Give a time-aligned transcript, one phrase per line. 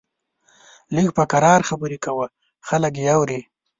[0.95, 2.27] لږ په کرار خبرې کوه،
[2.67, 3.41] خلک يې اوري!